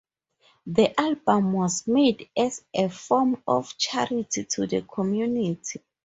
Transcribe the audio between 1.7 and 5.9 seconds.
made as a form of charity to the community.